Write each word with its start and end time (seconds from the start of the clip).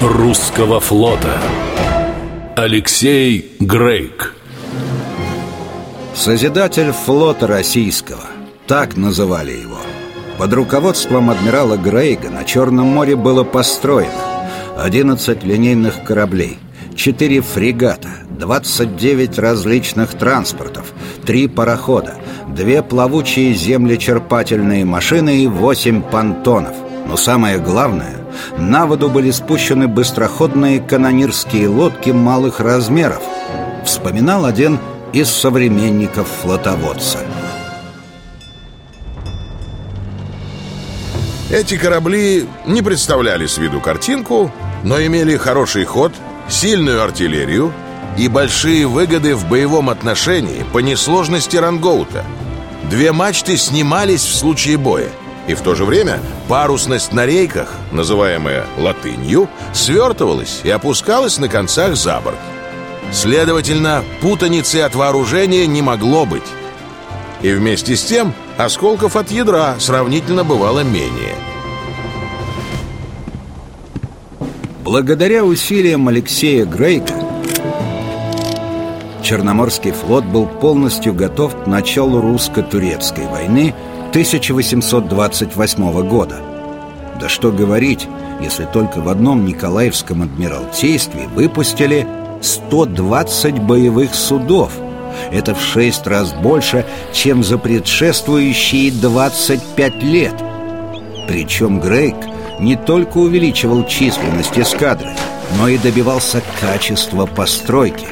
русского 0.00 0.80
флота. 0.80 1.38
Алексей 2.56 3.56
Грейк. 3.60 4.34
Созидатель 6.14 6.92
флота 6.92 7.46
российского. 7.46 8.24
Так 8.66 8.96
называли 8.96 9.52
его. 9.52 9.78
Под 10.38 10.52
руководством 10.52 11.30
адмирала 11.30 11.76
Грейга 11.76 12.30
на 12.30 12.44
Черном 12.44 12.86
море 12.88 13.16
было 13.16 13.44
построено 13.44 14.12
11 14.78 15.44
линейных 15.44 16.04
кораблей 16.04 16.58
4 16.96 17.40
фрегата 17.40 18.08
29 18.30 19.38
различных 19.38 20.14
транспортов 20.14 20.92
3 21.26 21.48
парохода 21.48 22.14
Две 22.48 22.82
плавучие 22.82 23.54
землечерпательные 23.54 24.84
машины 24.84 25.44
и 25.44 25.46
8 25.46 26.02
понтонов. 26.02 26.74
Но 27.06 27.16
самое 27.16 27.58
главное 27.58 28.16
на 28.56 28.86
воду 28.86 29.08
были 29.08 29.30
спущены 29.30 29.88
быстроходные 29.88 30.80
канонирские 30.80 31.68
лодки 31.68 32.10
малых 32.10 32.60
размеров 32.60 33.22
Вспоминал 33.84 34.44
один 34.44 34.78
из 35.12 35.28
современников 35.28 36.28
флотоводца 36.42 37.18
Эти 41.50 41.78
корабли 41.78 42.46
не 42.66 42.82
представляли 42.82 43.46
с 43.46 43.56
виду 43.56 43.80
картинку, 43.80 44.52
но 44.84 45.00
имели 45.00 45.36
хороший 45.38 45.86
ход, 45.86 46.12
сильную 46.46 47.02
артиллерию 47.02 47.72
и 48.18 48.28
большие 48.28 48.86
выгоды 48.86 49.34
в 49.34 49.48
боевом 49.48 49.88
отношении 49.88 50.66
по 50.74 50.80
несложности 50.80 51.56
рангоута. 51.56 52.24
Две 52.90 53.12
мачты 53.12 53.56
снимались 53.56 54.24
в 54.24 54.34
случае 54.34 54.76
боя– 54.76 55.08
и 55.48 55.54
в 55.54 55.62
то 55.62 55.74
же 55.74 55.84
время 55.84 56.20
парусность 56.46 57.12
на 57.12 57.26
рейках, 57.26 57.72
называемая 57.90 58.66
латынью, 58.76 59.48
свертывалась 59.72 60.60
и 60.62 60.70
опускалась 60.70 61.38
на 61.38 61.48
концах 61.48 61.96
за 61.96 62.20
борт. 62.20 62.38
Следовательно, 63.10 64.04
путаницы 64.20 64.82
от 64.82 64.94
вооружения 64.94 65.66
не 65.66 65.80
могло 65.80 66.26
быть. 66.26 66.42
И 67.40 67.50
вместе 67.52 67.96
с 67.96 68.04
тем 68.04 68.34
осколков 68.58 69.16
от 69.16 69.30
ядра 69.30 69.76
сравнительно 69.78 70.44
бывало 70.44 70.80
менее. 70.80 71.34
Благодаря 74.84 75.44
усилиям 75.44 76.08
Алексея 76.08 76.64
Грейка 76.66 77.14
Черноморский 79.22 79.92
флот 79.92 80.24
был 80.24 80.46
полностью 80.46 81.14
готов 81.14 81.64
к 81.64 81.66
началу 81.66 82.20
русско-турецкой 82.20 83.26
войны– 83.26 83.74
1828 84.10 86.08
года. 86.08 86.36
Да 87.20 87.28
что 87.28 87.52
говорить, 87.52 88.08
если 88.40 88.64
только 88.64 89.00
в 89.00 89.08
одном 89.08 89.44
Николаевском 89.44 90.22
адмиралтействе 90.22 91.28
выпустили 91.28 92.06
120 92.40 93.58
боевых 93.60 94.14
судов. 94.14 94.72
Это 95.32 95.54
в 95.54 95.60
шесть 95.60 96.06
раз 96.06 96.32
больше, 96.32 96.86
чем 97.12 97.42
за 97.42 97.58
предшествующие 97.58 98.92
25 98.92 100.02
лет. 100.02 100.34
Причем 101.26 101.80
Грейк 101.80 102.16
не 102.60 102.76
только 102.76 103.18
увеличивал 103.18 103.84
численность 103.86 104.58
эскадры, 104.58 105.10
но 105.58 105.68
и 105.68 105.76
добивался 105.78 106.42
качества 106.60 107.26
постройки, 107.26 108.06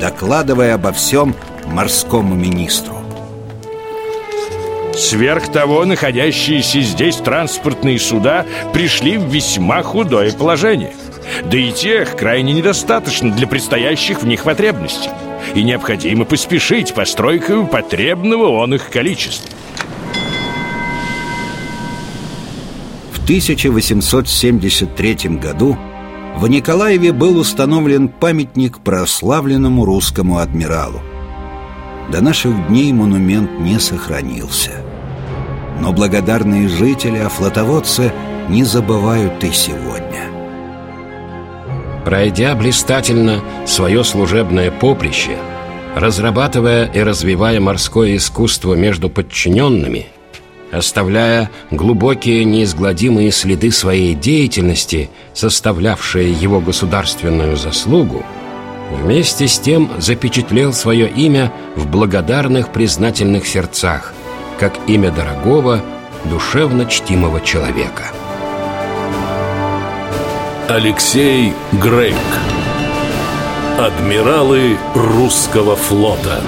докладывая 0.00 0.74
обо 0.74 0.92
всем 0.92 1.34
морскому 1.66 2.34
министру. 2.34 3.01
Сверх 5.02 5.50
того, 5.50 5.84
находящиеся 5.84 6.80
здесь 6.80 7.16
транспортные 7.16 7.98
суда 7.98 8.46
пришли 8.72 9.18
в 9.18 9.24
весьма 9.24 9.82
худое 9.82 10.30
положение. 10.32 10.92
Да 11.44 11.58
и 11.58 11.72
тех 11.72 12.16
крайне 12.16 12.52
недостаточно 12.52 13.32
для 13.32 13.48
предстоящих 13.48 14.22
в 14.22 14.26
них 14.28 14.44
потребностей. 14.44 15.10
И 15.56 15.64
необходимо 15.64 16.24
поспешить 16.24 16.94
постройкой 16.94 17.66
потребного 17.66 18.46
он 18.50 18.74
их 18.74 18.90
количества. 18.90 19.50
В 23.12 23.24
1873 23.24 25.14
году 25.30 25.76
в 26.36 26.46
Николаеве 26.46 27.12
был 27.12 27.38
установлен 27.38 28.06
памятник 28.06 28.78
прославленному 28.78 29.84
русскому 29.84 30.38
адмиралу. 30.38 31.02
До 32.12 32.20
наших 32.20 32.68
дней 32.68 32.92
монумент 32.92 33.58
не 33.58 33.80
сохранился. 33.80 34.91
Но 35.82 35.92
благодарные 35.92 36.68
жители 36.68 37.18
о 37.18 37.28
флотоводце 37.28 38.12
не 38.48 38.62
забывают 38.62 39.42
и 39.42 39.50
сегодня. 39.50 40.30
Пройдя 42.04 42.54
блистательно 42.54 43.40
свое 43.66 44.04
служебное 44.04 44.70
поприще, 44.70 45.36
разрабатывая 45.96 46.84
и 46.86 47.00
развивая 47.00 47.58
морское 47.58 48.14
искусство 48.14 48.74
между 48.74 49.10
подчиненными, 49.10 50.06
оставляя 50.70 51.50
глубокие 51.72 52.44
неизгладимые 52.44 53.32
следы 53.32 53.72
своей 53.72 54.14
деятельности, 54.14 55.10
составлявшие 55.34 56.32
его 56.32 56.60
государственную 56.60 57.56
заслугу, 57.56 58.24
Вместе 58.92 59.48
с 59.48 59.58
тем 59.58 59.90
запечатлел 59.98 60.72
свое 60.72 61.08
имя 61.08 61.52
в 61.76 61.86
благодарных 61.86 62.72
признательных 62.72 63.46
сердцах, 63.46 64.12
как 64.62 64.78
имя 64.86 65.10
дорогого, 65.10 65.80
душевно 66.26 66.86
чтимого 66.86 67.40
человека. 67.40 68.12
Алексей 70.68 71.52
Грейк 71.72 72.14
Адмиралы 73.76 74.76
русского 74.94 75.74
флота 75.74 76.40